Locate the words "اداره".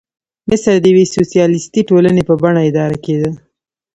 2.69-2.97